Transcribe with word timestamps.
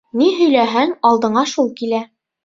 Ни 0.19 0.27
һөйләһәң, 0.37 0.93
алдыңа 1.09 1.43
шул 1.51 1.69
килә. 1.83 2.01